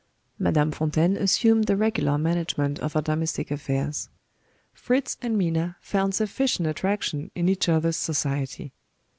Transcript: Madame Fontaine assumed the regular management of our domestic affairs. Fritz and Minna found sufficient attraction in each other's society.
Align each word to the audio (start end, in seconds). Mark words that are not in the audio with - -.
Madame 0.39 0.71
Fontaine 0.71 1.15
assumed 1.15 1.65
the 1.65 1.77
regular 1.77 2.17
management 2.17 2.79
of 2.79 2.95
our 2.95 3.03
domestic 3.03 3.51
affairs. 3.51 4.09
Fritz 4.73 5.15
and 5.21 5.37
Minna 5.37 5.77
found 5.79 6.15
sufficient 6.15 6.67
attraction 6.67 7.29
in 7.35 7.47
each 7.47 7.69
other's 7.69 7.97
society. 7.97 8.71